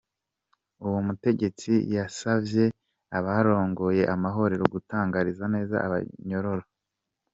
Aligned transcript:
Uwo 0.85 0.99
mutegetsi 1.07 1.71
yasavye 1.95 2.65
abarongoye 3.17 4.03
amabohero 4.13 4.63
gutunganiriza 4.73 5.45
neza 5.55 5.75
abanyororo. 5.87 6.63